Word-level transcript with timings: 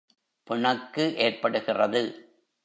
பிணக்கு 0.47 1.15
ஏற்படுகிறது. 1.17 2.01